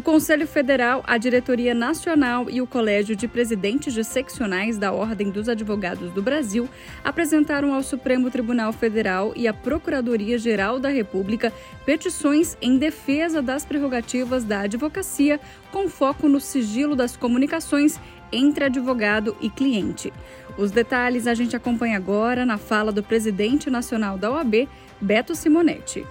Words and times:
O 0.00 0.02
Conselho 0.02 0.46
Federal, 0.46 1.04
a 1.06 1.18
Diretoria 1.18 1.74
Nacional 1.74 2.48
e 2.48 2.62
o 2.62 2.66
Colégio 2.66 3.14
de 3.14 3.28
Presidentes 3.28 3.92
de 3.92 4.02
Seccionais 4.02 4.78
da 4.78 4.94
Ordem 4.94 5.28
dos 5.28 5.46
Advogados 5.46 6.10
do 6.12 6.22
Brasil 6.22 6.66
apresentaram 7.04 7.74
ao 7.74 7.82
Supremo 7.82 8.30
Tribunal 8.30 8.72
Federal 8.72 9.34
e 9.36 9.46
à 9.46 9.52
Procuradoria-Geral 9.52 10.80
da 10.80 10.88
República 10.88 11.52
petições 11.84 12.56
em 12.62 12.78
defesa 12.78 13.42
das 13.42 13.66
prerrogativas 13.66 14.42
da 14.42 14.60
advocacia, 14.60 15.38
com 15.70 15.86
foco 15.86 16.30
no 16.30 16.40
sigilo 16.40 16.96
das 16.96 17.14
comunicações 17.14 18.00
entre 18.32 18.64
advogado 18.64 19.36
e 19.38 19.50
cliente. 19.50 20.10
Os 20.56 20.70
detalhes 20.70 21.26
a 21.26 21.34
gente 21.34 21.54
acompanha 21.54 21.98
agora 21.98 22.46
na 22.46 22.56
fala 22.56 22.90
do 22.90 23.02
presidente 23.02 23.68
nacional 23.68 24.16
da 24.16 24.30
OAB, 24.30 24.66
Beto 24.98 25.34
Simonetti. 25.34 26.06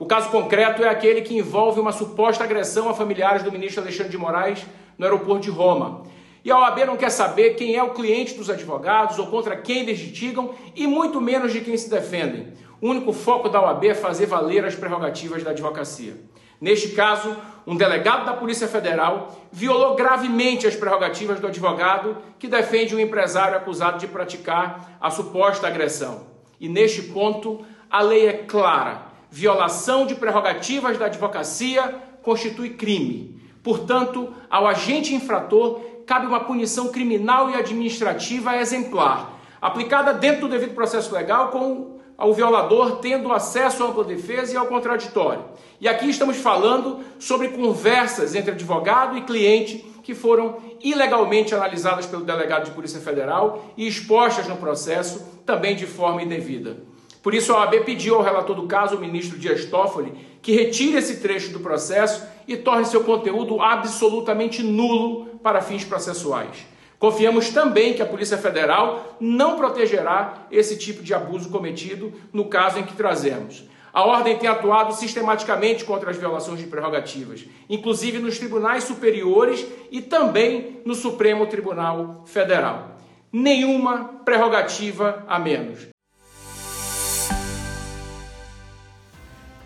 O 0.00 0.06
caso 0.06 0.30
concreto 0.30 0.82
é 0.82 0.88
aquele 0.88 1.20
que 1.20 1.36
envolve 1.36 1.78
uma 1.78 1.92
suposta 1.92 2.42
agressão 2.42 2.88
a 2.88 2.94
familiares 2.94 3.42
do 3.42 3.52
ministro 3.52 3.82
Alexandre 3.82 4.10
de 4.10 4.16
Moraes 4.16 4.64
no 4.96 5.04
aeroporto 5.04 5.42
de 5.42 5.50
Roma. 5.50 6.04
E 6.42 6.50
a 6.50 6.58
OAB 6.58 6.86
não 6.86 6.96
quer 6.96 7.10
saber 7.10 7.50
quem 7.50 7.76
é 7.76 7.82
o 7.82 7.90
cliente 7.90 8.32
dos 8.32 8.48
advogados 8.48 9.18
ou 9.18 9.26
contra 9.26 9.54
quem 9.58 9.80
eles 9.80 10.00
litigam 10.00 10.54
e 10.74 10.86
muito 10.86 11.20
menos 11.20 11.52
de 11.52 11.60
quem 11.60 11.76
se 11.76 11.90
defendem. 11.90 12.54
O 12.80 12.88
único 12.88 13.12
foco 13.12 13.50
da 13.50 13.60
OAB 13.60 13.88
é 13.88 13.94
fazer 13.94 14.24
valer 14.24 14.64
as 14.64 14.74
prerrogativas 14.74 15.42
da 15.42 15.50
advocacia. 15.50 16.16
Neste 16.58 16.92
caso, 16.92 17.36
um 17.66 17.76
delegado 17.76 18.24
da 18.24 18.32
Polícia 18.32 18.68
Federal 18.68 19.38
violou 19.52 19.94
gravemente 19.96 20.66
as 20.66 20.74
prerrogativas 20.74 21.40
do 21.40 21.46
advogado 21.46 22.16
que 22.38 22.48
defende 22.48 22.96
um 22.96 23.00
empresário 23.00 23.58
acusado 23.58 23.98
de 23.98 24.06
praticar 24.06 24.96
a 24.98 25.10
suposta 25.10 25.66
agressão. 25.66 26.22
E 26.58 26.70
neste 26.70 27.02
ponto, 27.02 27.60
a 27.90 28.00
lei 28.00 28.26
é 28.26 28.32
clara 28.32 29.09
violação 29.30 30.06
de 30.06 30.14
prerrogativas 30.14 30.98
da 30.98 31.06
advocacia 31.06 31.94
constitui 32.22 32.70
crime. 32.70 33.40
Portanto, 33.62 34.32
ao 34.48 34.66
agente 34.66 35.14
infrator 35.14 35.80
cabe 36.06 36.26
uma 36.26 36.40
punição 36.40 36.88
criminal 36.88 37.50
e 37.50 37.54
administrativa 37.54 38.56
exemplar, 38.56 39.38
aplicada 39.60 40.12
dentro 40.12 40.42
do 40.42 40.48
devido 40.48 40.74
processo 40.74 41.14
legal, 41.14 41.48
com 41.48 42.00
o 42.18 42.32
violador 42.32 42.96
tendo 42.96 43.32
acesso 43.32 43.82
à 43.82 43.86
ampla 43.86 44.04
defesa 44.04 44.52
e 44.52 44.56
ao 44.56 44.66
contraditório. 44.66 45.44
E 45.80 45.88
aqui 45.88 46.10
estamos 46.10 46.36
falando 46.36 47.00
sobre 47.18 47.48
conversas 47.48 48.34
entre 48.34 48.50
advogado 48.50 49.16
e 49.16 49.22
cliente 49.22 49.78
que 50.02 50.14
foram 50.14 50.56
ilegalmente 50.82 51.54
analisadas 51.54 52.06
pelo 52.06 52.24
delegado 52.24 52.64
de 52.64 52.70
Polícia 52.72 53.00
Federal 53.00 53.64
e 53.76 53.86
expostas 53.86 54.48
no 54.48 54.56
processo 54.56 55.40
também 55.46 55.76
de 55.76 55.86
forma 55.86 56.22
indevida. 56.22 56.89
Por 57.22 57.34
isso, 57.34 57.52
a 57.52 57.60
OAB 57.60 57.84
pediu 57.84 58.16
ao 58.16 58.22
relator 58.22 58.56
do 58.56 58.66
caso, 58.66 58.96
o 58.96 59.00
ministro 59.00 59.38
Dias 59.38 59.66
Toffoli, 59.66 60.12
que 60.40 60.52
retire 60.52 60.96
esse 60.96 61.20
trecho 61.20 61.52
do 61.52 61.60
processo 61.60 62.26
e 62.48 62.56
torne 62.56 62.86
seu 62.86 63.04
conteúdo 63.04 63.60
absolutamente 63.60 64.62
nulo 64.62 65.26
para 65.42 65.60
fins 65.60 65.84
processuais. 65.84 66.66
Confiamos 66.98 67.50
também 67.50 67.94
que 67.94 68.02
a 68.02 68.06
Polícia 68.06 68.36
Federal 68.36 69.16
não 69.18 69.56
protegerá 69.56 70.46
esse 70.50 70.76
tipo 70.76 71.02
de 71.02 71.14
abuso 71.14 71.48
cometido 71.48 72.12
no 72.32 72.46
caso 72.46 72.78
em 72.78 72.84
que 72.84 72.94
trazemos. 72.94 73.64
A 73.92 74.04
Ordem 74.04 74.36
tem 74.36 74.48
atuado 74.48 74.94
sistematicamente 74.94 75.84
contra 75.84 76.10
as 76.10 76.16
violações 76.16 76.60
de 76.60 76.66
prerrogativas, 76.66 77.44
inclusive 77.68 78.18
nos 78.18 78.38
tribunais 78.38 78.84
superiores 78.84 79.66
e 79.90 80.00
também 80.00 80.80
no 80.84 80.94
Supremo 80.94 81.46
Tribunal 81.46 82.22
Federal. 82.26 82.96
Nenhuma 83.32 84.20
prerrogativa 84.24 85.24
a 85.26 85.38
menos. 85.38 85.88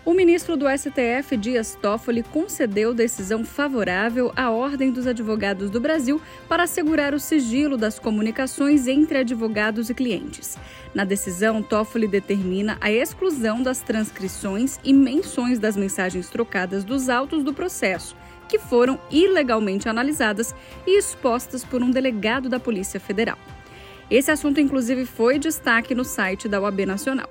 O 0.05 0.13
ministro 0.13 0.55
do 0.55 0.67
STF, 0.69 1.35
Dias 1.35 1.75
Toffoli, 1.81 2.21
concedeu 2.21 2.93
decisão 2.93 3.43
favorável 3.43 4.31
à 4.35 4.51
Ordem 4.51 4.91
dos 4.91 5.07
Advogados 5.07 5.71
do 5.71 5.79
Brasil 5.79 6.21
para 6.47 6.61
assegurar 6.61 7.15
o 7.15 7.19
sigilo 7.19 7.75
das 7.75 7.97
comunicações 7.97 8.85
entre 8.85 9.17
advogados 9.17 9.89
e 9.89 9.95
clientes. 9.95 10.59
Na 10.93 11.03
decisão, 11.03 11.63
Toffoli 11.63 12.07
determina 12.07 12.77
a 12.79 12.91
exclusão 12.91 13.63
das 13.63 13.81
transcrições 13.81 14.79
e 14.83 14.93
menções 14.93 15.57
das 15.57 15.75
mensagens 15.75 16.29
trocadas 16.29 16.83
dos 16.83 17.09
autos 17.09 17.43
do 17.43 17.51
processo, 17.51 18.15
que 18.47 18.59
foram 18.59 18.99
ilegalmente 19.09 19.89
analisadas 19.89 20.53
e 20.85 20.99
expostas 20.99 21.65
por 21.65 21.81
um 21.81 21.89
delegado 21.89 22.47
da 22.47 22.59
Polícia 22.59 22.99
Federal. 22.99 23.39
Esse 24.09 24.29
assunto, 24.29 24.61
inclusive, 24.61 25.03
foi 25.03 25.39
destaque 25.39 25.95
no 25.95 26.03
site 26.03 26.47
da 26.47 26.61
OAB 26.61 26.85
Nacional. 26.85 27.27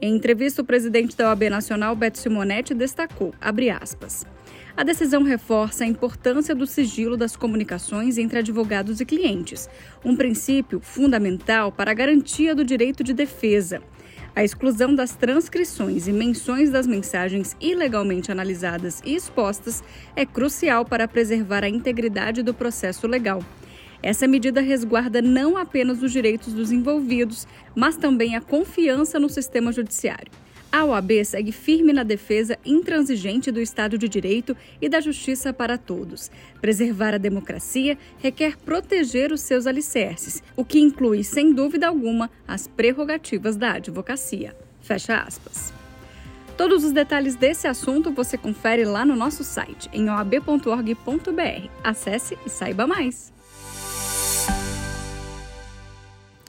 Em 0.00 0.14
entrevista, 0.14 0.60
o 0.60 0.64
presidente 0.64 1.16
da 1.16 1.30
OAB 1.30 1.48
Nacional, 1.48 1.96
Beto 1.96 2.18
Simonetti, 2.18 2.74
destacou, 2.74 3.32
aspas, 3.80 4.26
a 4.76 4.84
decisão 4.84 5.22
reforça 5.22 5.84
a 5.84 5.86
importância 5.86 6.54
do 6.54 6.66
sigilo 6.66 7.16
das 7.16 7.34
comunicações 7.34 8.18
entre 8.18 8.40
advogados 8.40 9.00
e 9.00 9.06
clientes, 9.06 9.68
um 10.04 10.14
princípio 10.14 10.80
fundamental 10.80 11.72
para 11.72 11.90
a 11.90 11.94
garantia 11.94 12.54
do 12.54 12.64
direito 12.64 13.02
de 13.02 13.14
defesa. 13.14 13.82
A 14.36 14.44
exclusão 14.44 14.94
das 14.94 15.16
transcrições 15.16 16.06
e 16.06 16.12
menções 16.12 16.70
das 16.70 16.86
mensagens 16.86 17.56
ilegalmente 17.58 18.30
analisadas 18.30 19.02
e 19.04 19.16
expostas 19.16 19.82
é 20.14 20.24
crucial 20.26 20.84
para 20.84 21.08
preservar 21.08 21.64
a 21.64 21.68
integridade 21.68 22.42
do 22.42 22.52
processo 22.52 23.06
legal 23.06 23.42
essa 24.02 24.26
medida 24.26 24.60
resguarda 24.60 25.20
não 25.20 25.56
apenas 25.56 26.02
os 26.02 26.12
direitos 26.12 26.52
dos 26.52 26.70
envolvidos, 26.70 27.46
mas 27.74 27.96
também 27.96 28.36
a 28.36 28.40
confiança 28.40 29.18
no 29.18 29.28
sistema 29.28 29.72
judiciário. 29.72 30.30
A 30.70 30.84
OAB 30.84 31.24
segue 31.24 31.50
firme 31.50 31.94
na 31.94 32.02
defesa 32.02 32.58
intransigente 32.64 33.50
do 33.50 33.58
Estado 33.58 33.96
de 33.96 34.06
Direito 34.06 34.54
e 34.80 34.88
da 34.88 35.00
justiça 35.00 35.50
para 35.50 35.78
todos. 35.78 36.30
Preservar 36.60 37.14
a 37.14 37.18
democracia 37.18 37.96
requer 38.18 38.56
proteger 38.58 39.32
os 39.32 39.40
seus 39.40 39.66
alicerces, 39.66 40.42
o 40.54 40.64
que 40.64 40.78
inclui, 40.78 41.24
sem 41.24 41.54
dúvida 41.54 41.88
alguma, 41.88 42.30
as 42.46 42.66
prerrogativas 42.66 43.56
da 43.56 43.72
advocacia. 43.72 44.54
Fecha 44.82 45.16
aspas. 45.16 45.72
Todos 46.54 46.84
os 46.84 46.92
detalhes 46.92 47.34
desse 47.34 47.66
assunto 47.66 48.10
você 48.10 48.36
confere 48.36 48.84
lá 48.84 49.06
no 49.06 49.16
nosso 49.16 49.44
site, 49.44 49.88
em 49.90 50.10
oab.org.br. 50.10 51.70
Acesse 51.82 52.36
e 52.44 52.50
saiba 52.50 52.86
mais. 52.86 53.37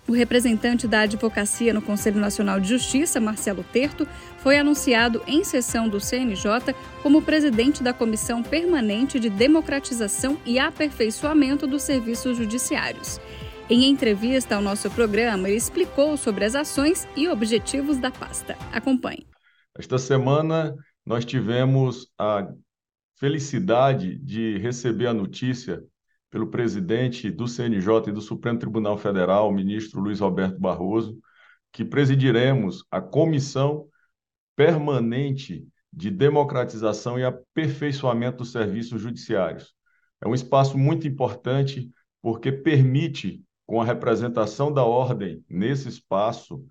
O 0.10 0.12
representante 0.12 0.88
da 0.88 1.02
advocacia 1.02 1.72
no 1.72 1.84
Conselho 1.84 2.20
Nacional 2.20 2.60
de 2.60 2.68
Justiça, 2.68 3.20
Marcelo 3.20 3.64
Terto, 3.64 4.08
foi 4.40 4.58
anunciado 4.58 5.22
em 5.28 5.44
sessão 5.44 5.88
do 5.88 6.00
CNJ 6.00 6.74
como 7.04 7.22
presidente 7.22 7.84
da 7.84 7.94
Comissão 7.94 8.42
Permanente 8.42 9.20
de 9.20 9.30
Democratização 9.30 10.36
e 10.48 10.58
Aperfeiçoamento 10.58 11.68
dos 11.68 11.84
Serviços 11.84 12.36
Judiciários. 12.36 13.22
Em 13.70 13.86
entrevista 13.86 14.56
ao 14.56 14.64
nosso 14.64 14.90
programa, 14.90 15.48
ele 15.48 15.58
explicou 15.58 16.18
sobre 16.18 16.44
as 16.44 16.56
ações 16.56 17.08
e 17.16 17.28
objetivos 17.28 18.00
da 18.00 18.10
pasta. 18.10 18.58
Acompanhe. 18.72 19.28
Esta 19.78 20.00
semana 20.00 20.76
nós 21.06 21.24
tivemos 21.24 22.08
a 22.18 22.52
felicidade 23.20 24.18
de 24.18 24.58
receber 24.58 25.06
a 25.06 25.14
notícia 25.14 25.84
pelo 26.30 26.48
presidente 26.48 27.32
do 27.32 27.48
CNJ 27.48 28.10
e 28.10 28.12
do 28.12 28.22
Supremo 28.22 28.60
Tribunal 28.60 28.98
Federal, 28.98 29.50
o 29.50 29.54
ministro 29.54 30.00
Luiz 30.00 30.20
Roberto 30.20 30.60
Barroso, 30.60 31.18
que 31.72 31.84
presidiremos 31.84 32.86
a 32.92 33.02
Comissão 33.02 33.88
Permanente 34.56 35.68
de 35.92 36.12
Democratização 36.12 37.18
e 37.18 37.24
Aperfeiçoamento 37.24 38.40
dos 38.40 38.52
Serviços 38.52 39.02
Judiciários. 39.02 39.74
É 40.22 40.28
um 40.28 40.34
espaço 40.34 40.78
muito 40.78 41.08
importante 41.08 41.90
porque 42.22 42.52
permite, 42.52 43.44
com 43.66 43.82
a 43.82 43.86
representação 43.86 44.72
da 44.72 44.84
ordem 44.84 45.44
nesse 45.50 45.88
espaço, 45.88 46.64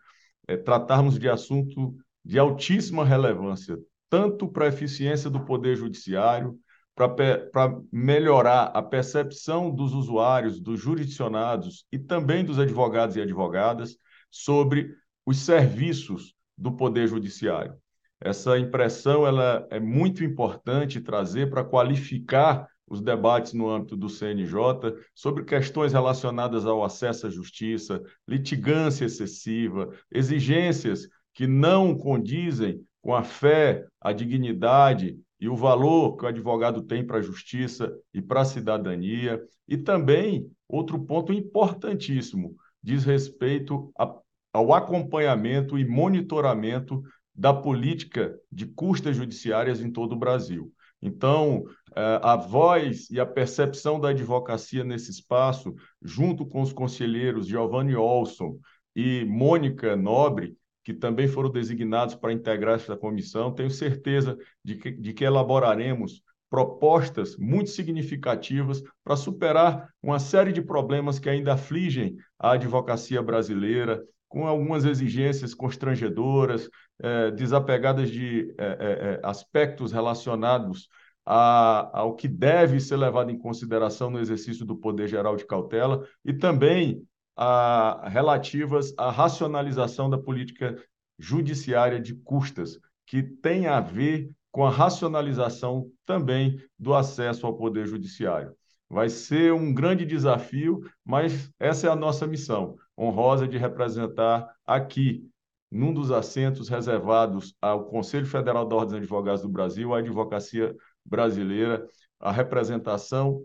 é, 0.47 0.57
tratarmos 0.57 1.19
de 1.19 1.29
assunto 1.29 1.97
de 2.25 2.39
altíssima 2.39 3.05
relevância, 3.05 3.79
tanto 4.11 4.49
para 4.49 4.67
a 4.67 4.69
eficiência 4.69 5.31
do 5.31 5.45
Poder 5.45 5.77
Judiciário, 5.77 6.59
para 7.07 7.79
melhorar 7.93 8.65
a 8.75 8.83
percepção 8.83 9.71
dos 9.71 9.93
usuários, 9.93 10.61
dos 10.61 10.81
jurisdicionados 10.81 11.87
e 11.93 11.99
também 11.99 12.45
dos 12.45 12.59
advogados 12.59 13.15
e 13.15 13.21
advogadas 13.21 13.97
sobre 14.31 14.95
os 15.25 15.39
serviços 15.39 16.35
do 16.57 16.73
Poder 16.73 17.07
Judiciário. 17.07 17.75
Essa 18.21 18.59
impressão 18.59 19.25
ela 19.25 19.67
é 19.71 19.79
muito 19.79 20.25
importante 20.25 21.01
trazer 21.01 21.51
para 21.51 21.63
qualificar 21.63 22.67
os 22.91 23.01
debates 23.01 23.53
no 23.53 23.71
âmbito 23.71 23.97
do 23.97 24.09
CNJ 24.09 24.97
sobre 25.15 25.45
questões 25.45 25.93
relacionadas 25.93 26.67
ao 26.67 26.83
acesso 26.83 27.27
à 27.27 27.31
justiça, 27.31 28.03
litigância 28.27 29.05
excessiva, 29.05 29.91
exigências 30.11 31.09
que 31.35 31.47
não 31.47 31.97
condizem 31.97 32.83
com 33.01 33.15
a 33.15 33.23
fé, 33.23 33.87
a 34.01 34.13
dignidade 34.13 35.17
e 35.41 35.49
o 35.49 35.57
valor 35.57 36.17
que 36.17 36.25
o 36.25 36.29
advogado 36.29 36.83
tem 36.83 37.07
para 37.07 37.19
a 37.19 37.23
justiça 37.23 37.97
e 38.13 38.21
para 38.21 38.41
a 38.41 38.45
cidadania. 38.45 39.41
E 39.67 39.77
também, 39.77 40.51
outro 40.69 40.99
ponto 41.05 41.33
importantíssimo, 41.33 42.57
diz 42.83 43.05
respeito 43.05 43.93
a, 43.99 44.15
ao 44.53 44.73
acompanhamento 44.73 45.79
e 45.79 45.87
monitoramento 45.87 47.03
da 47.35 47.55
política 47.55 48.37
de 48.51 48.67
custas 48.67 49.17
judiciárias 49.17 49.81
em 49.81 49.91
todo 49.93 50.13
o 50.13 50.19
Brasil. 50.19 50.73
Então, 51.01 51.65
é, 51.95 52.21
a 52.23 52.35
voz 52.35 53.09
e 53.11 53.21
a 53.21 53.27
percepção 53.27 54.01
da 54.01 54.09
advocacia 54.09 54.83
nesse 54.83 55.13
espaço, 55.13 55.75
junto 56.03 56.45
com 56.45 56.61
os 56.61 56.73
conselheiros 56.73 57.47
Giovanni 57.47 57.95
Olson 57.95 58.59
e 58.97 59.25
Mônica 59.25 59.95
Nobre, 59.95 60.57
que 60.89 60.95
também 60.95 61.29
foram 61.29 61.51
designados 61.51 62.15
para 62.15 62.33
integrar 62.33 62.77
esta 62.77 62.97
comissão, 62.97 63.53
tenho 63.53 63.71
certeza 63.71 64.39
de 64.65 64.75
que, 64.75 64.91
de 64.91 65.13
que 65.13 65.23
elaboraremos 65.23 66.23
propostas 66.49 67.37
muito 67.37 67.69
significativas 67.69 68.83
para 69.05 69.15
superar 69.15 69.91
uma 70.03 70.19
série 70.19 70.51
de 70.51 70.63
problemas 70.63 71.19
que 71.19 71.29
ainda 71.29 71.53
afligem 71.53 72.17
a 72.39 72.53
advocacia 72.53 73.21
brasileira, 73.21 74.03
com 74.31 74.47
algumas 74.47 74.87
exigências 74.87 75.53
constrangedoras, 75.53 76.71
eh, 77.03 77.33
desapegadas 77.33 78.11
de 78.11 78.55
eh, 78.57 78.79
eh, 78.81 79.21
aspectos 79.23 79.93
relacionados 79.93 80.89
a, 81.27 81.91
ao 81.93 82.17
que 82.17 82.27
deve 82.27 82.81
ser 82.81 82.97
levado 82.97 83.31
em 83.31 83.37
consideração 83.37 84.09
no 84.09 84.21
exercício 84.21 84.65
do 84.65 84.75
poder 84.75 85.07
geral 85.07 85.37
de 85.37 85.47
cautela 85.47 86.03
e 86.25 86.33
também 86.33 87.07
a, 87.41 88.09
relativas 88.09 88.93
à 88.99 89.13
racionalização 89.13 90.11
da 90.11 90.19
política 90.19 90.77
judiciária 91.17 92.01
de 92.01 92.17
custas, 92.17 92.81
que 93.07 93.23
tem 93.23 93.69
a 93.69 93.81
ver 93.81 94.29
com 94.51 94.67
a 94.67 94.71
racionalização 94.71 95.89
também 96.05 96.61
do 96.77 96.93
acesso 96.95 97.47
ao 97.47 97.57
poder 97.57 97.87
judiciário. 97.87 98.57
Vai 98.91 99.09
ser 99.09 99.53
um 99.53 99.73
grande 99.73 100.05
desafio, 100.05 100.81
mas 101.05 101.49
essa 101.61 101.87
é 101.87 101.91
a 101.91 101.97
nossa 101.97 102.27
missão 102.27 102.75
honrosa 102.99 103.47
de 103.47 103.57
representar 103.57 104.53
aqui, 104.67 105.25
num 105.71 105.95
dos 105.95 106.11
assentos 106.11 106.69
reservados 106.69 107.55
ao 107.61 107.85
Conselho 107.85 108.27
Federal 108.27 108.67
da 108.67 108.75
Ordem 108.75 108.95
dos 108.95 109.03
Advogados 109.03 109.43
do 109.43 109.49
Brasil, 109.49 109.95
a 109.95 109.99
advocacia 109.99 110.75
brasileira, 111.05 111.87
a 112.19 112.33
representação 112.33 113.45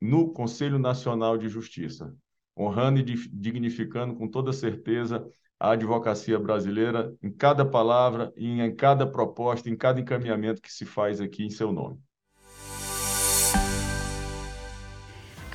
no 0.00 0.32
Conselho 0.32 0.78
Nacional 0.78 1.38
de 1.38 1.48
Justiça, 1.48 2.14
honrando 2.58 2.98
e 2.98 3.02
dignificando 3.04 4.14
com 4.14 4.28
toda 4.28 4.52
certeza 4.52 5.24
a 5.60 5.72
advocacia 5.72 6.38
brasileira 6.38 7.14
em 7.22 7.30
cada 7.30 7.64
palavra, 7.64 8.32
em 8.36 8.74
cada 8.74 9.06
proposta, 9.06 9.70
em 9.70 9.76
cada 9.76 10.00
encaminhamento 10.00 10.60
que 10.62 10.72
se 10.72 10.84
faz 10.84 11.20
aqui 11.20 11.44
em 11.44 11.50
seu 11.50 11.72
nome. 11.72 11.98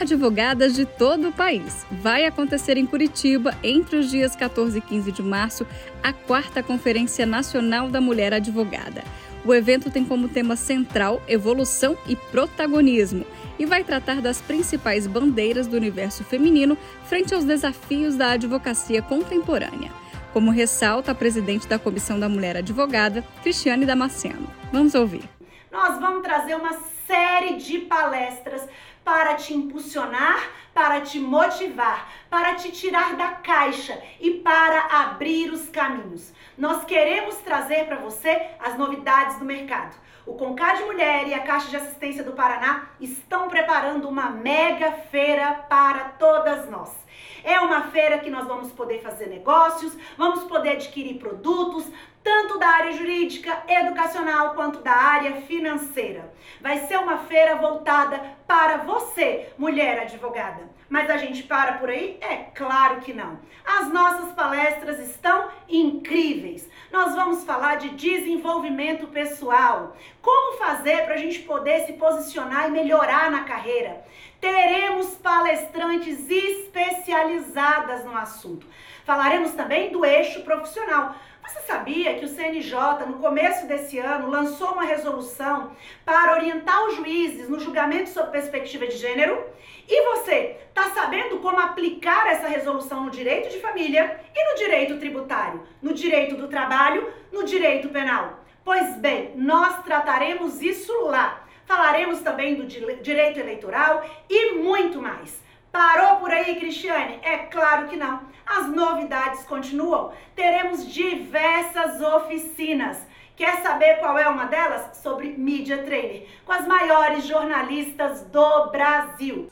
advogadas 0.04 0.76
de 0.76 0.86
todo 0.86 1.30
o 1.30 1.32
país. 1.32 1.86
Vai 1.90 2.26
acontecer 2.26 2.78
em 2.78 2.86
Curitiba, 2.86 3.56
entre 3.64 3.96
os 3.96 4.10
dias 4.10 4.36
14 4.36 4.78
e 4.78 4.82
15 4.82 5.12
de 5.12 5.24
março, 5.24 5.66
a 6.02 6.12
quarta 6.12 6.62
Conferência 6.62 7.26
Nacional 7.26 7.90
da 7.90 8.02
Mulher 8.02 8.34
Advogada. 8.34 9.04
O 9.46 9.54
evento 9.54 9.90
tem 9.90 10.06
como 10.06 10.30
tema 10.30 10.56
central 10.56 11.22
evolução 11.28 11.98
e 12.08 12.16
protagonismo 12.16 13.26
e 13.58 13.66
vai 13.66 13.84
tratar 13.84 14.22
das 14.22 14.42
principais 14.42 15.08
bandeiras 15.08 15.68
do 15.68 15.78
universo 15.78 16.24
feminino 16.24 16.78
frente 17.06 17.34
aos 17.34 17.44
desafios 17.44 18.16
da 18.16 18.32
advocacia 18.32 19.02
contemporânea. 19.02 19.92
Como 20.32 20.52
ressalta 20.52 21.12
a 21.12 21.16
presidente 21.16 21.68
da 21.68 21.78
Comissão 21.78 22.20
da 22.20 22.28
Mulher 22.28 22.58
Advogada, 22.58 23.24
Cristiane 23.44 23.86
Damasceno. 23.86 24.48
Vamos 24.72 24.96
ouvir. 24.96 25.24
Nós 25.72 26.00
vamos 26.00 26.24
trazer 26.24 26.56
uma 26.56 26.74
série 27.06 27.58
de 27.58 27.80
palestras 27.80 28.68
para 29.04 29.36
te 29.36 29.54
impulsionar, 29.54 30.50
para 30.74 31.02
te 31.02 31.20
motivar, 31.20 32.10
para 32.30 32.56
te 32.56 32.72
tirar 32.72 33.16
da 33.16 33.28
caixa 33.30 34.02
e 34.20 34.32
para 34.32 34.86
abrir 34.86 35.52
os 35.52 35.70
caminhos. 35.70 36.34
Nós 36.58 36.86
queremos 36.86 37.36
trazer 37.38 37.86
para 37.86 37.98
você 37.98 38.50
as 38.60 38.78
novidades 38.78 39.38
do 39.38 39.46
mercado. 39.46 39.96
O 40.26 40.36
Concade 40.36 40.84
Mulher 40.84 41.28
e 41.28 41.34
a 41.34 41.42
Caixa 41.42 41.68
de 41.68 41.76
Assistência 41.76 42.24
do 42.24 42.32
Paraná 42.32 42.92
estão 42.98 43.50
preparando 43.50 44.08
uma 44.08 44.30
mega 44.30 44.94
feira 45.12 45.66
para 45.68 46.06
todas 46.18 46.70
nós. 46.70 46.96
É 47.44 47.60
uma 47.60 47.82
feira 47.92 48.20
que 48.20 48.30
nós 48.30 48.48
vamos 48.48 48.72
poder 48.72 49.02
fazer 49.02 49.28
negócios, 49.28 49.98
vamos 50.18 50.46
poder 50.46 50.72
adquirir 50.72 51.16
produtos, 51.16 51.86
tanto 52.24 52.58
da 52.58 52.70
área 52.70 52.94
jurídica, 52.94 53.64
educacional, 53.68 54.54
quanto 54.56 54.80
da 54.80 54.94
área 54.94 55.42
financeira. 55.42 56.34
Vai 56.62 56.78
ser 56.88 56.98
uma 57.00 57.18
feira 57.18 57.58
voltada 57.58 58.38
para 58.48 58.78
você, 58.78 59.54
mulher 59.58 60.00
advogada. 60.00 60.70
Mas 60.90 61.10
a 61.10 61.18
gente 61.18 61.44
para 61.44 61.74
por 61.74 61.90
aí? 61.90 62.18
É 62.22 62.36
claro 62.54 63.02
que 63.02 63.14
não. 63.14 63.40
As 63.66 63.92
nossas 63.92 64.34
palestras 64.34 65.00
estão 65.00 65.50
incríveis. 65.68 66.70
Nós 66.92 67.16
vamos 67.16 67.44
falar 67.44 67.76
de 67.76 67.90
desenvolvimento 67.90 69.08
pessoal, 69.08 69.96
como 70.22 70.58
fazer 70.58 71.04
para 71.06 71.16
a 71.16 71.18
gente 71.18 71.40
poder 71.40 71.86
se 71.86 71.94
posicionar 71.94 72.68
e 72.68 72.72
melhorar 72.72 73.32
na 73.32 73.44
carreira. 73.44 74.06
Teremos 74.40 75.16
palestrantes 75.16 76.30
especializadas 76.30 78.06
no 78.06 78.16
assunto. 78.16 78.68
Falaremos 79.06 79.52
também 79.52 79.92
do 79.92 80.06
eixo 80.06 80.44
profissional 80.44 81.16
você 81.44 81.60
sabia 81.62 82.16
que 82.16 82.26
o 82.26 82.28
CNJ, 82.28 83.06
no 83.06 83.20
começo 83.20 83.68
desse 83.68 84.00
ano, 84.00 84.30
lançou 84.30 84.72
uma 84.72 84.84
resolução 84.84 85.76
para 86.06 86.34
orientar 86.34 86.86
os 86.88 86.96
juízes 86.96 87.50
no 87.50 87.60
julgamento 87.60 88.10
sob 88.10 88.32
perspectiva 88.32 88.88
de 88.88 88.96
gênero? 88.96 89.44
E 89.88 90.06
você 90.06 90.58
está 90.70 90.92
sabendo 90.92 91.40
como 91.40 91.60
aplicar 91.60 92.28
essa 92.28 92.48
resolução 92.48 93.04
no 93.04 93.12
direito 93.12 93.50
de 93.50 93.60
família 93.60 94.20
e 94.34 94.52
no 94.52 94.58
direito 94.58 94.98
tributário, 94.98 95.62
no 95.82 95.94
direito 95.94 96.38
do 96.38 96.48
trabalho, 96.48 97.12
no 97.32 97.44
direito 97.44 97.90
penal? 97.90 98.40
Pois 98.64 98.96
bem, 98.96 99.34
nós 99.36 99.84
trataremos 99.84 100.62
isso 100.62 100.94
lá. 101.08 101.46
Falaremos 101.66 102.22
também 102.22 102.56
do 102.56 102.66
direito 102.66 103.40
eleitoral 103.40 104.06
e 104.30 104.54
muito 104.54 105.02
mais. 105.02 105.42
Parou 105.74 106.18
por 106.18 106.30
aí, 106.30 106.60
Cristiane? 106.60 107.18
É 107.24 107.36
claro 107.40 107.88
que 107.88 107.98
não. 107.98 108.22
As 108.46 108.68
novidades 108.68 109.44
continuam. 109.46 110.14
Teremos 110.36 110.88
diversas 110.88 112.00
oficinas. 112.00 113.04
Quer 113.36 113.64
saber 113.64 113.96
qual 113.96 114.16
é 114.20 114.28
uma 114.28 114.46
delas? 114.46 114.98
Sobre 114.98 115.30
Media 115.30 115.82
Trainer, 115.84 116.28
com 116.46 116.52
as 116.52 116.68
maiores 116.68 117.26
jornalistas 117.26 118.22
do 118.26 118.70
Brasil. 118.70 119.50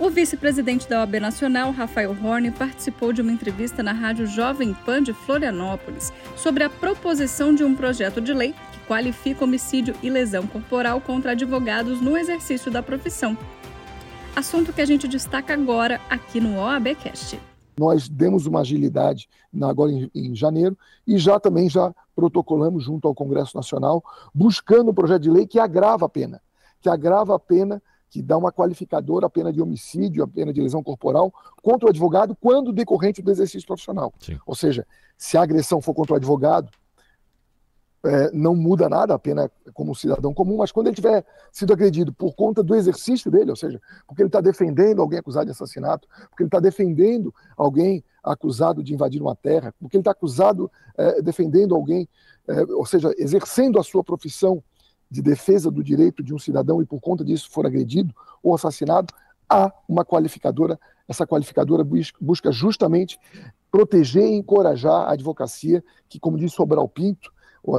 O 0.00 0.08
vice-presidente 0.08 0.88
da 0.88 1.00
OAB 1.00 1.20
Nacional, 1.20 1.70
Rafael 1.72 2.16
Horne, 2.24 2.50
participou 2.50 3.12
de 3.12 3.20
uma 3.20 3.30
entrevista 3.30 3.82
na 3.82 3.92
Rádio 3.92 4.26
Jovem 4.26 4.72
Pan 4.72 5.02
de 5.02 5.12
Florianópolis 5.12 6.10
sobre 6.38 6.64
a 6.64 6.70
proposição 6.70 7.54
de 7.54 7.62
um 7.62 7.76
projeto 7.76 8.18
de 8.18 8.32
lei 8.32 8.54
qualifica 8.88 9.44
homicídio 9.44 9.94
e 10.02 10.08
lesão 10.08 10.46
corporal 10.46 11.02
contra 11.02 11.32
advogados 11.32 12.00
no 12.00 12.16
exercício 12.16 12.70
da 12.70 12.82
profissão. 12.82 13.36
Assunto 14.34 14.72
que 14.72 14.80
a 14.80 14.86
gente 14.86 15.06
destaca 15.06 15.52
agora 15.52 16.00
aqui 16.08 16.40
no 16.40 16.58
OABcast. 16.58 17.38
Nós 17.78 18.08
demos 18.08 18.46
uma 18.46 18.60
agilidade 18.60 19.28
agora 19.60 19.92
em 20.14 20.34
janeiro 20.34 20.78
e 21.06 21.18
já 21.18 21.38
também 21.38 21.68
já 21.68 21.94
protocolamos 22.16 22.84
junto 22.84 23.06
ao 23.06 23.14
Congresso 23.14 23.54
Nacional, 23.54 24.02
buscando 24.34 24.92
um 24.92 24.94
projeto 24.94 25.20
de 25.20 25.30
lei 25.30 25.46
que 25.46 25.58
agrava 25.58 26.06
a 26.06 26.08
pena, 26.08 26.40
que 26.80 26.88
agrava 26.88 27.34
a 27.34 27.38
pena 27.38 27.82
que 28.10 28.20
dá 28.20 28.36
uma 28.36 28.52
qualificadora 28.52 29.26
a 29.26 29.30
pena 29.30 29.52
de 29.52 29.62
homicídio, 29.62 30.24
a 30.24 30.28
pena 30.28 30.52
de 30.52 30.60
lesão 30.60 30.82
corporal 30.82 31.32
contra 31.62 31.86
o 31.86 31.88
advogado 31.88 32.36
quando 32.38 32.72
decorrente 32.72 33.22
do 33.22 33.30
exercício 33.30 33.66
profissional. 33.66 34.12
Sim. 34.18 34.36
Ou 34.44 34.54
seja, 34.54 34.84
se 35.16 35.38
a 35.38 35.42
agressão 35.42 35.80
for 35.80 35.94
contra 35.94 36.14
o 36.14 36.16
advogado, 36.16 36.68
é, 38.02 38.30
não 38.32 38.54
muda 38.56 38.88
nada 38.88 39.14
a 39.14 39.18
pena 39.18 39.50
como 39.74 39.94
cidadão 39.94 40.32
comum, 40.32 40.56
mas 40.56 40.72
quando 40.72 40.86
ele 40.88 40.96
tiver 40.96 41.24
sido 41.52 41.72
agredido 41.72 42.12
por 42.12 42.34
conta 42.34 42.62
do 42.62 42.74
exercício 42.74 43.30
dele, 43.30 43.50
ou 43.50 43.56
seja, 43.56 43.80
porque 44.06 44.22
ele 44.22 44.28
está 44.28 44.40
defendendo 44.40 45.02
alguém 45.02 45.18
acusado 45.18 45.46
de 45.46 45.52
assassinato, 45.52 46.08
porque 46.30 46.42
ele 46.42 46.48
está 46.48 46.60
defendendo 46.60 47.32
alguém 47.56 48.02
acusado 48.24 48.82
de 48.82 48.94
invadir 48.94 49.22
uma 49.22 49.36
terra, 49.36 49.74
porque 49.78 49.96
ele 49.96 50.00
está 50.00 50.10
acusado 50.10 50.70
é, 50.96 51.22
defendendo 51.22 51.74
alguém, 51.74 52.08
é, 52.48 52.62
ou 52.72 52.86
seja, 52.86 53.14
exercendo 53.18 53.78
a 53.78 53.84
sua 53.84 54.02
profissão 54.02 54.62
de 55.10 55.20
defesa 55.20 55.70
do 55.70 55.82
direito 55.82 56.22
de 56.22 56.32
um 56.34 56.38
cidadão 56.38 56.80
e 56.80 56.86
por 56.86 57.00
conta 57.00 57.24
disso 57.24 57.50
for 57.50 57.66
agredido 57.66 58.14
ou 58.42 58.54
assassinado, 58.54 59.12
há 59.48 59.72
uma 59.88 60.04
qualificadora. 60.04 60.78
Essa 61.08 61.26
qualificadora 61.26 61.84
busca 62.20 62.52
justamente 62.52 63.18
proteger 63.70 64.22
e 64.22 64.36
encorajar 64.36 65.08
a 65.08 65.12
advocacia, 65.12 65.82
que, 66.08 66.20
como 66.20 66.38
disse 66.38 66.54
Sobral 66.54 66.88
Pinto, 66.88 67.32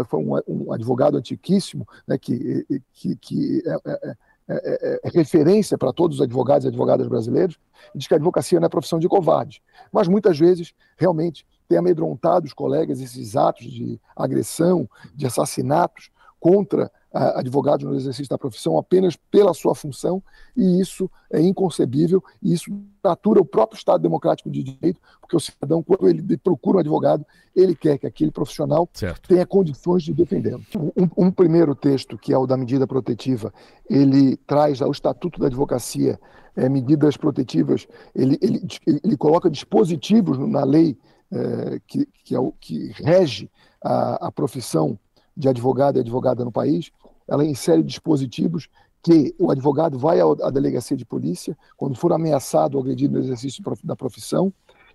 foi 0.08 0.20
um, 0.20 0.40
um 0.48 0.74
advogado 0.74 1.18
antiquíssimo, 1.18 1.88
né, 2.08 2.18
que, 2.18 2.66
que, 2.94 3.16
que 3.16 3.64
é, 3.66 3.92
é, 3.92 4.16
é, 4.54 5.00
é, 5.04 5.10
referência 5.10 5.78
para 5.78 5.94
todos 5.94 6.18
os 6.18 6.22
advogados 6.22 6.66
e 6.66 6.68
advogadas 6.68 7.08
brasileiros, 7.08 7.58
diz 7.96 8.08
que 8.08 8.14
a 8.14 8.18
advocacia 8.18 8.60
não 8.60 8.66
é 8.66 8.70
profissão 8.70 9.00
de 9.00 9.08
covarde. 9.08 9.62
Mas 9.92 10.08
muitas 10.08 10.38
vezes, 10.38 10.74
realmente, 10.98 11.46
tem 11.68 11.78
amedrontado 11.78 12.46
os 12.46 12.54
colegas 12.54 13.00
esses 13.00 13.36
atos 13.38 13.72
de 13.72 14.00
agressão, 14.16 14.90
de 15.16 15.26
assassinatos 15.26 16.12
contra 16.42 16.92
advogados 17.14 17.86
no 17.86 17.94
exercício 17.94 18.30
da 18.30 18.38
profissão 18.38 18.78
apenas 18.78 19.16
pela 19.30 19.54
sua 19.54 19.76
função, 19.76 20.24
e 20.58 20.80
isso 20.80 21.10
é 21.30 21.40
inconcebível, 21.40 22.24
e 22.42 22.54
isso 22.54 22.72
natura 23.04 23.42
o 23.42 23.46
próprio 23.46 23.78
Estado 23.78 24.02
democrático 24.02 24.50
de 24.50 24.64
direito, 24.64 25.00
porque 25.20 25.36
o 25.36 25.40
cidadão, 25.40 25.84
quando 25.84 26.10
ele 26.10 26.38
procura 26.38 26.78
um 26.78 26.80
advogado, 26.80 27.26
ele 27.56 27.76
quer 27.76 27.98
que 27.98 28.08
aquele 28.08 28.32
profissional 28.32 28.90
certo. 28.94 29.28
tenha 29.28 29.46
condições 29.46 30.04
de 30.04 30.14
defendê-lo. 30.14 30.64
Um, 30.98 31.26
um, 31.26 31.32
primeiro 31.32 31.76
texto, 31.76 32.18
que 32.18 32.34
é 32.34 32.38
o 32.38 32.48
da 32.48 32.58
medida 32.58 32.88
protetiva, 32.88 33.54
ele 33.90 34.38
traz 34.38 34.82
ao 34.82 34.90
Estatuto 34.90 35.40
da 35.40 35.48
Advocacia 35.48 36.20
é, 36.56 36.68
medidas 36.70 37.18
protetivas, 37.18 37.88
ele, 38.16 38.38
ele, 38.42 38.66
ele 39.04 39.18
coloca 39.18 39.50
dispositivos 39.50 40.40
na 40.40 40.64
lei 40.64 40.98
é, 41.32 41.80
que, 41.86 42.08
que, 42.24 42.34
é 42.34 42.40
o, 42.40 42.52
que 42.54 42.92
rege 42.96 43.50
a, 43.84 44.28
a 44.28 44.32
profissão 44.32 44.98
de 45.42 45.50
advogado 45.50 45.98
e 45.98 46.02
advogada 46.02 46.46
no 46.46 46.52
país, 46.52 46.92
ela 47.28 47.44
insere 47.44 47.82
dispositivos 47.82 48.70
que 49.02 49.34
o 49.40 49.50
advogado 49.50 49.98
vai 49.98 50.20
à 50.22 50.50
delegacia 50.52 50.96
de 50.96 51.04
polícia 51.04 51.58
quando 51.76 51.96
for 51.96 52.14
ameaçado 52.14 52.76
ou 52.76 52.82
agredido 52.82 53.16
no 53.16 53.24
exercício 53.24 53.64
da 53.84 53.96
profissão. 53.96 54.54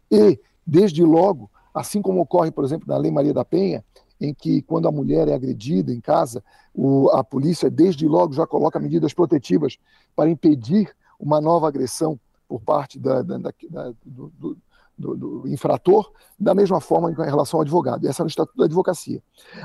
E, 0.08 0.38
desde 0.64 1.02
logo, 1.02 1.50
assim 1.74 2.00
como 2.00 2.20
ocorre, 2.20 2.52
por 2.52 2.64
exemplo, 2.64 2.86
na 2.86 2.96
Lei 2.96 3.10
Maria 3.10 3.34
da 3.34 3.44
Penha, 3.44 3.84
em 4.20 4.32
que 4.32 4.62
quando 4.62 4.86
a 4.86 4.92
mulher 4.92 5.26
é 5.26 5.34
agredida 5.34 5.92
em 5.92 6.00
casa, 6.00 6.42
o, 6.72 7.10
a 7.10 7.24
polícia, 7.24 7.68
desde 7.68 8.06
logo, 8.06 8.32
já 8.32 8.46
coloca 8.46 8.78
medidas 8.78 9.12
protetivas 9.12 9.76
para 10.14 10.30
impedir 10.30 10.94
uma 11.18 11.40
nova 11.40 11.66
agressão 11.66 12.18
por 12.48 12.60
parte 12.60 13.00
da, 13.00 13.22
da, 13.22 13.38
da, 13.38 13.92
do, 14.04 14.56
do, 14.98 15.16
do, 15.16 15.48
infrator, 15.48 16.10
da 16.38 16.54
mesma 16.54 16.80
forma 16.80 17.10
em 17.10 17.14
relação 17.14 17.58
ao 17.58 17.62
advogado. 17.62 18.06
Essa 18.06 18.22
é 18.22 18.24
no 18.24 18.28
Estatuto 18.28 18.58
da 18.58 18.64
Advocacia. 18.64 19.22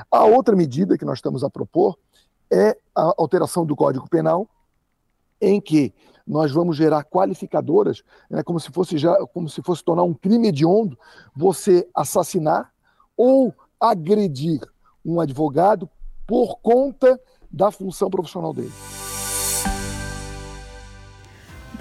A 0.10 0.26
outra 0.26 0.56
medida 0.56 0.98
que 0.98 1.06
nós 1.06 1.18
estamos 1.18 1.44
a 1.44 1.50
propor 1.50 1.98
é 2.52 2.78
a 2.94 3.14
alteração 3.18 3.66
do 3.66 3.76
Código 3.76 4.10
Penal, 4.10 4.48
em 5.40 5.60
que 5.60 5.94
nós 6.28 6.52
vamos 6.52 6.78
gerar 6.78 7.04
qualificadoras, 7.04 8.04
né, 8.30 8.44
como, 8.44 8.60
se 8.60 8.72
fosse 8.72 8.98
já, 8.98 9.16
como 9.28 9.50
se 9.50 9.62
fosse 9.62 9.84
tornar 9.84 10.04
um 10.04 10.14
crime 10.14 10.50
hediondo 10.50 10.98
você 11.36 11.88
assassinar 11.96 12.72
ou 13.18 13.54
agredir 13.80 14.62
um 15.04 15.20
advogado 15.20 15.90
por 16.28 16.60
conta 16.60 17.20
da 17.52 17.72
função 17.72 18.10
profissional 18.10 18.54
dele 18.54 18.72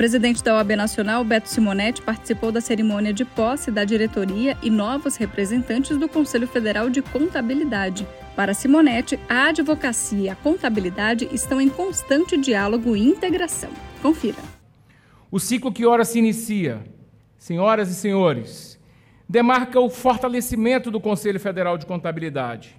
presidente 0.01 0.43
da 0.43 0.55
OAB 0.55 0.77
Nacional, 0.77 1.23
Beto 1.23 1.47
Simonetti, 1.47 2.01
participou 2.01 2.51
da 2.51 2.63
cerimônia 2.63 3.13
de 3.13 3.23
posse 3.23 3.71
da 3.71 3.85
diretoria 3.85 4.57
e 4.63 4.71
novos 4.71 5.17
representantes 5.17 5.99
do 5.99 6.09
Conselho 6.09 6.49
Federal 6.49 6.89
de 6.89 7.03
Contabilidade. 7.03 8.09
Para 8.35 8.55
Simonetti, 8.55 9.21
a 9.29 9.49
advocacia 9.49 10.19
e 10.19 10.29
a 10.31 10.35
contabilidade 10.35 11.29
estão 11.31 11.61
em 11.61 11.69
constante 11.69 12.39
diálogo 12.39 12.97
e 12.97 13.07
integração. 13.07 13.69
Confira. 14.01 14.39
O 15.31 15.39
ciclo 15.39 15.71
que 15.71 15.85
ora 15.85 16.03
se 16.03 16.19
inicia, 16.19 16.83
senhoras 17.37 17.91
e 17.91 17.95
senhores, 17.95 18.81
demarca 19.29 19.79
o 19.79 19.91
fortalecimento 19.91 20.91
do 20.91 20.99
Conselho 20.99 21.39
Federal 21.39 21.77
de 21.77 21.85
Contabilidade. 21.85 22.75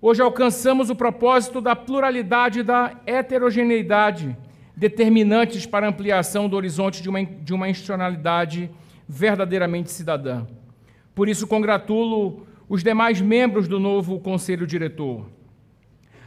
Hoje 0.00 0.22
alcançamos 0.22 0.88
o 0.88 0.96
propósito 0.96 1.60
da 1.60 1.76
pluralidade 1.76 2.60
e 2.60 2.62
da 2.62 2.98
heterogeneidade 3.04 4.34
determinantes 4.78 5.66
para 5.66 5.86
a 5.86 5.88
ampliação 5.88 6.48
do 6.48 6.54
horizonte 6.54 7.02
de 7.02 7.08
uma, 7.08 7.24
de 7.24 7.52
uma 7.52 7.68
institucionalidade 7.68 8.70
verdadeiramente 9.08 9.90
cidadã. 9.90 10.46
Por 11.16 11.28
isso, 11.28 11.48
congratulo 11.48 12.46
os 12.68 12.84
demais 12.84 13.20
membros 13.20 13.66
do 13.66 13.80
novo 13.80 14.20
Conselho 14.20 14.68
Diretor. 14.68 15.28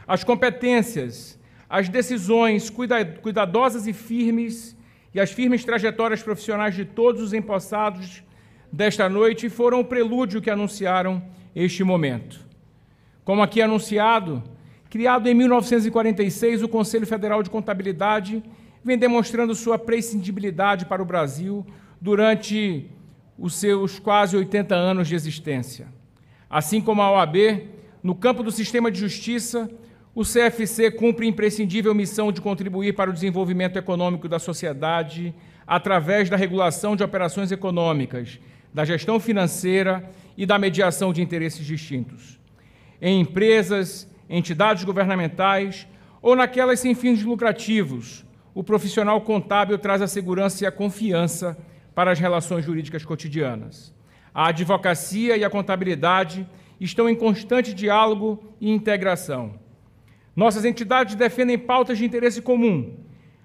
As 0.06 0.22
competências, 0.22 1.40
as 1.66 1.88
decisões 1.88 2.68
cuidadosas 2.68 3.86
e 3.86 3.94
firmes 3.94 4.76
e 5.14 5.20
as 5.20 5.32
firmes 5.32 5.64
trajetórias 5.64 6.22
profissionais 6.22 6.74
de 6.74 6.84
todos 6.84 7.22
os 7.22 7.32
empossados 7.32 8.22
desta 8.70 9.08
noite 9.08 9.48
foram 9.48 9.80
o 9.80 9.84
prelúdio 9.84 10.42
que 10.42 10.50
anunciaram 10.50 11.22
este 11.56 11.82
momento. 11.82 12.38
Como 13.24 13.40
aqui 13.40 13.62
anunciado, 13.62 14.42
Criado 14.92 15.26
em 15.26 15.32
1946, 15.32 16.62
o 16.62 16.68
Conselho 16.68 17.06
Federal 17.06 17.42
de 17.42 17.48
Contabilidade 17.48 18.42
vem 18.84 18.98
demonstrando 18.98 19.54
sua 19.54 19.78
prescindibilidade 19.78 20.84
para 20.84 21.00
o 21.00 21.06
Brasil 21.06 21.64
durante 21.98 22.90
os 23.38 23.54
seus 23.54 23.98
quase 23.98 24.36
80 24.36 24.74
anos 24.74 25.08
de 25.08 25.14
existência. 25.14 25.88
Assim 26.50 26.78
como 26.78 27.00
a 27.00 27.10
OAB, 27.10 27.70
no 28.02 28.14
campo 28.14 28.42
do 28.42 28.52
sistema 28.52 28.90
de 28.90 29.00
justiça, 29.00 29.70
o 30.14 30.24
CFC 30.24 30.90
cumpre 30.90 31.26
imprescindível 31.26 31.94
missão 31.94 32.30
de 32.30 32.42
contribuir 32.42 32.94
para 32.94 33.08
o 33.08 33.14
desenvolvimento 33.14 33.78
econômico 33.78 34.28
da 34.28 34.38
sociedade 34.38 35.34
através 35.66 36.28
da 36.28 36.36
regulação 36.36 36.94
de 36.94 37.02
operações 37.02 37.50
econômicas, 37.50 38.38
da 38.74 38.84
gestão 38.84 39.18
financeira 39.18 40.06
e 40.36 40.44
da 40.44 40.58
mediação 40.58 41.14
de 41.14 41.22
interesses 41.22 41.64
distintos. 41.64 42.38
Em 43.00 43.22
empresas, 43.22 44.11
entidades 44.36 44.82
governamentais 44.82 45.86
ou 46.22 46.34
naquelas 46.34 46.80
sem 46.80 46.94
fins 46.94 47.22
lucrativos, 47.22 48.24
o 48.54 48.64
profissional 48.64 49.20
contábil 49.20 49.78
traz 49.78 50.00
a 50.00 50.06
segurança 50.06 50.64
e 50.64 50.66
a 50.66 50.72
confiança 50.72 51.56
para 51.94 52.10
as 52.10 52.18
relações 52.18 52.64
jurídicas 52.64 53.04
cotidianas. 53.04 53.94
A 54.34 54.48
advocacia 54.48 55.36
e 55.36 55.44
a 55.44 55.50
contabilidade 55.50 56.48
estão 56.80 57.08
em 57.08 57.14
constante 57.14 57.74
diálogo 57.74 58.42
e 58.60 58.70
integração. 58.70 59.60
Nossas 60.34 60.64
entidades 60.64 61.14
defendem 61.14 61.58
pautas 61.58 61.98
de 61.98 62.04
interesse 62.04 62.40
comum, 62.40 62.96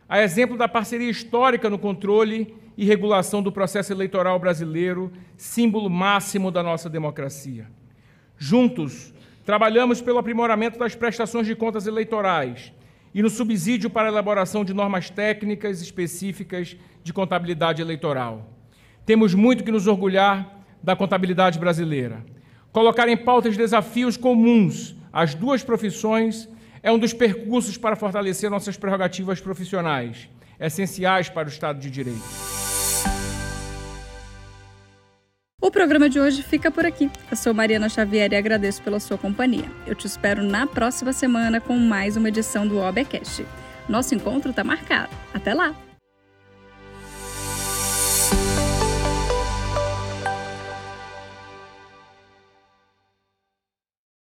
a 0.07 0.21
exemplo 0.21 0.57
da 0.57 0.69
parceria 0.69 1.09
histórica 1.09 1.69
no 1.69 1.77
controle 1.77 2.55
e 2.77 2.85
regulação 2.85 3.43
do 3.43 3.51
processo 3.51 3.91
eleitoral 3.91 4.39
brasileiro, 4.39 5.11
símbolo 5.35 5.89
máximo 5.89 6.49
da 6.49 6.63
nossa 6.63 6.89
democracia. 6.89 7.67
Juntos, 8.37 9.13
Trabalhamos 9.47 10.01
pelo 10.01 10.17
aprimoramento 10.17 10.77
das 10.77 10.93
prestações 10.93 11.47
de 11.47 11.55
contas 11.55 11.87
eleitorais 11.87 12.73
e 13.15 13.21
no 13.21 13.29
subsídio 13.29 13.89
para 13.89 14.09
a 14.09 14.11
elaboração 14.11 14.65
de 14.65 14.73
normas 14.73 15.09
técnicas 15.09 15.81
específicas 15.81 16.75
de 17.01 17.13
contabilidade 17.13 17.81
eleitoral. 17.81 18.45
Temos 19.05 19.33
muito 19.33 19.63
que 19.63 19.71
nos 19.71 19.87
orgulhar 19.87 20.65
da 20.83 20.97
contabilidade 20.97 21.57
brasileira. 21.59 22.25
Colocar 22.73 23.07
em 23.07 23.15
pauta 23.15 23.47
os 23.47 23.55
desafios 23.55 24.17
comuns 24.17 24.97
às 25.13 25.33
duas 25.33 25.63
profissões 25.63 26.49
é 26.83 26.91
um 26.91 26.99
dos 26.99 27.13
percursos 27.13 27.77
para 27.77 27.95
fortalecer 27.95 28.49
nossas 28.49 28.75
prerrogativas 28.75 29.39
profissionais, 29.39 30.27
essenciais 30.59 31.29
para 31.29 31.47
o 31.47 31.49
Estado 31.49 31.79
de 31.79 31.89
Direito. 31.89 32.46
O 35.67 35.71
programa 35.71 36.07
de 36.07 36.17
hoje 36.17 36.41
fica 36.43 36.71
por 36.71 36.85
aqui. 36.85 37.11
Eu 37.29 37.35
sou 37.35 37.53
Mariana 37.53 37.89
Xavier 37.89 38.31
e 38.31 38.37
agradeço 38.37 38.81
pela 38.81 39.01
sua 39.01 39.17
companhia. 39.17 39.69
Eu 39.85 39.95
te 39.95 40.07
espero 40.07 40.41
na 40.41 40.65
próxima 40.65 41.11
semana 41.11 41.59
com 41.59 41.77
mais 41.77 42.15
uma 42.15 42.29
edição 42.29 42.65
do 42.65 42.77
OBcast. 42.77 43.45
Nosso 43.89 44.15
encontro 44.15 44.51
está 44.51 44.63
marcado. 44.63 45.09
Até 45.33 45.53
lá! 45.53 45.75